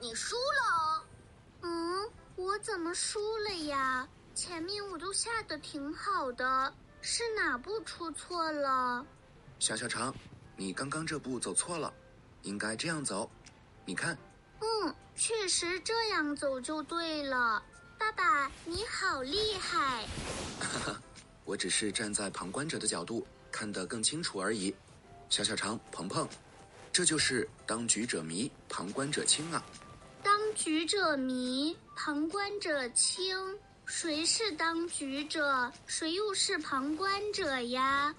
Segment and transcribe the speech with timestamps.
[0.00, 1.04] 你输了哦。
[1.62, 4.08] 嗯，我怎么输了呀？
[4.34, 9.04] 前面我都下的挺好的，是哪步出错了？
[9.58, 10.14] 小小肠，
[10.56, 11.92] 你刚刚这步走错了，
[12.42, 13.28] 应该这样走。
[13.84, 14.16] 你看，
[14.60, 17.60] 嗯，确实这样走就对了。
[17.98, 20.06] 爸爸，你好厉害！
[20.60, 21.02] 哈哈，
[21.44, 24.72] 我只是站在旁观者的角度看得更清楚而已。
[25.28, 26.28] 小小肠，鹏鹏，
[26.92, 29.60] 这就是当局者迷，旁观者清啊。
[30.58, 33.38] 当局者迷，旁观者清。
[33.86, 35.70] 谁是当局者？
[35.86, 38.12] 谁又是旁观者呀？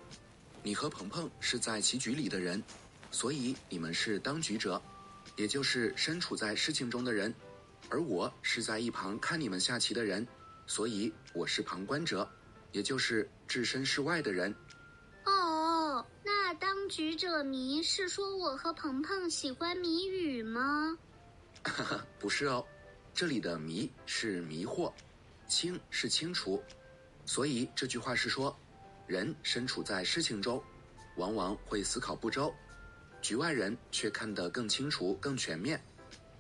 [0.63, 2.63] 你和鹏鹏是在棋局里的人，
[3.11, 4.81] 所以你们是当局者，
[5.35, 7.35] 也就是身处在事情中的人。
[7.89, 10.25] 而我是在一旁看你们下棋的人，
[10.65, 12.25] 所以我是旁观者，
[12.71, 14.55] 也就是置身事外的人。
[15.25, 20.97] 哦，那当局者迷是说我和鹏鹏喜欢谜语吗？
[21.63, 22.65] 哈哈，不是哦，
[23.13, 24.91] 这里的迷是迷惑，
[25.47, 26.61] 清是清除，
[27.25, 28.57] 所以这句话是说，
[29.07, 30.63] 人身处在事情中，
[31.17, 32.53] 往往会思考不周，
[33.21, 35.81] 局外人却看得更清楚、更全面。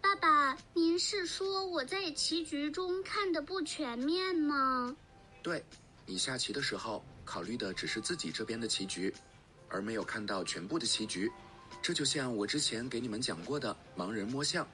[0.01, 4.95] 爸爸，您是说我在棋局中看得不全面吗？
[5.43, 5.63] 对，
[6.05, 9.13] 你下棋的时候考虑的只是自己这边的棋局，
[9.67, 11.29] 而没有看到全部的棋局。
[11.81, 14.67] 这就像我之前给你们讲过的盲人摸象。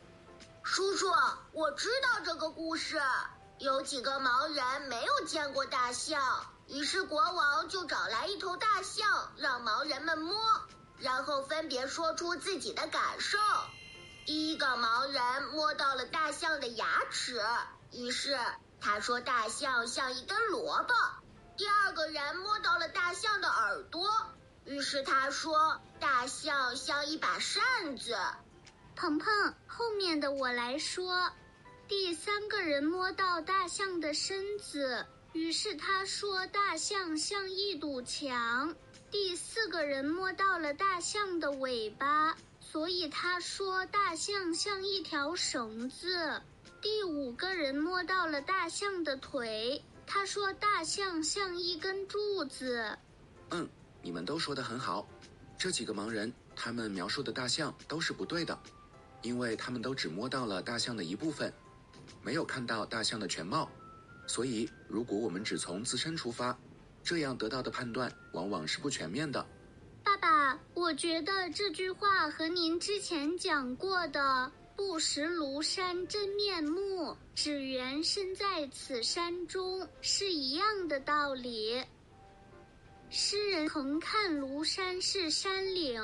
[0.65, 1.13] 叔叔，
[1.51, 2.99] 我知道这个故事。
[3.59, 10.35] 有几个盲人没有见过大象，于是国王就找来一头大象，让盲人们摸，
[10.97, 13.37] 然后分别说出自己的感受。
[14.25, 17.39] 第一个盲人摸到了大象的牙齿，
[17.91, 18.35] 于是
[18.81, 20.95] 他说大象像一根萝卜。
[21.57, 24.09] 第二个人摸到了大象的耳朵，
[24.65, 28.17] 于是他说大象像一把扇子。
[28.95, 31.29] 鹏鹏，后面的我来说。
[31.87, 38.73] 第三个人摸到大象的身子，于是他说大象像一堵墙。
[39.11, 42.35] 第四个人摸到了大象的尾巴。
[42.59, 46.41] 所以他说大象像一条绳子。
[46.81, 52.97] 第五个人摸到了大象的腿，他说大象像一根柱子。
[53.51, 53.69] 嗯，
[54.01, 55.07] 你们都说的很好。
[55.57, 58.59] 这几个盲人他们描述的大象都是不对的，
[59.25, 61.51] 因为他们都只摸到了大象的一部分，
[62.21, 63.67] 没有看到大象的全貌。
[64.27, 66.55] 所以如果我们只从自身出发，
[67.03, 69.43] 这样得到的判断往往是不全面的。
[70.03, 81.83] 爸爸，我觉得这句话和您之前讲过的“不识庐山真面目，只缘身在此山中”是一样的道理。
[83.09, 86.01] 诗人横看庐山是山岭，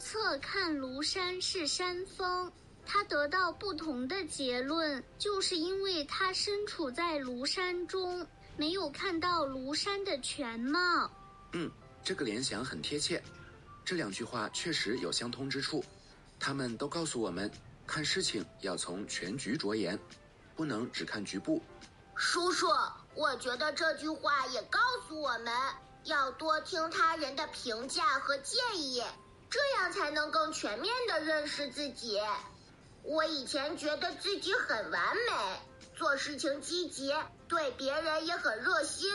[0.00, 2.50] 侧看庐山是山峰，
[2.86, 11.10] 他得到不同的结论，就是因为他身处在庐山中，没有看到庐山的全貌。
[11.52, 11.70] 嗯，
[12.02, 13.22] 这个联想很贴切。
[13.84, 15.84] 这两句话确实有相通之处，
[16.38, 17.50] 他们都告诉我们，
[17.86, 19.98] 看事情要从全局着眼，
[20.56, 21.62] 不能只看局部。
[22.14, 22.66] 叔叔，
[23.14, 25.52] 我觉得这句话也告诉我们
[26.04, 29.02] 要多听他人的评价和建议，
[29.50, 32.20] 这样才能更全面的认识自己。
[33.02, 35.60] 我以前觉得自己很完美，
[35.96, 37.12] 做事情积极，
[37.48, 39.10] 对别人也很热心，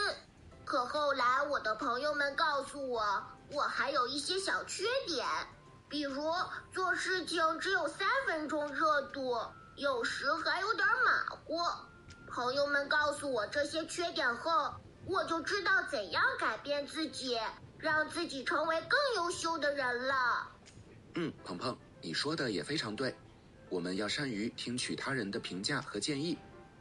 [0.66, 3.24] 可后来我的朋友们告诉我。
[3.52, 5.24] 我还有一些小缺点，
[5.88, 6.34] 比如
[6.74, 9.40] 做事情只有三分钟热度，
[9.76, 11.60] 有时还有点马虎。
[12.28, 14.74] 朋友们告诉我这些缺点后，
[15.06, 17.40] 我就知道怎样改变自己，
[17.86, 20.50] 让自己成为更优秀的人了。
[21.14, 23.16] 嗯，鹏鹏，你说的也非常对，
[23.70, 26.36] 我们要善于听取他人的评价和建议，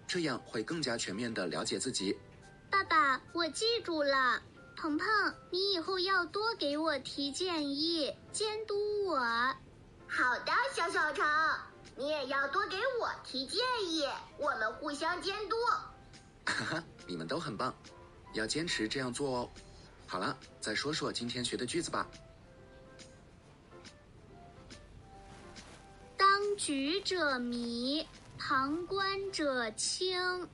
[0.06, 2.18] 这样会更加全面的了解自己。
[2.70, 4.42] 爸爸，我记住了。
[4.78, 5.06] 鹏鹏，
[5.50, 9.18] 你以后要多给我提建议，监督我。
[10.08, 11.26] 好的，小小成，
[11.96, 14.08] 你也要多给我提建议，
[14.38, 15.56] 我们互相监督。
[16.46, 17.74] 哈哈，你们都很棒，
[18.32, 19.50] 要坚持这样做哦。
[20.14, 22.06] 好了，再说说今天学的句子吧。
[26.16, 28.06] 当局者迷，
[28.38, 30.48] 旁观者清。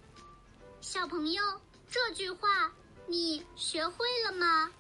[0.81, 1.43] 小朋友，
[1.91, 2.73] 这句话。
[3.07, 4.73] 你学会了吗？